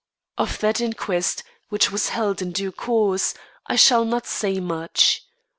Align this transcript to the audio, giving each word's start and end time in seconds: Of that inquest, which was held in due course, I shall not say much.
Of 0.35 0.57
that 0.61 0.81
inquest, 0.81 1.43
which 1.69 1.91
was 1.91 2.09
held 2.09 2.41
in 2.41 2.53
due 2.53 2.71
course, 2.71 3.35
I 3.67 3.75
shall 3.75 4.03
not 4.03 4.25
say 4.25 4.59
much. 4.59 5.21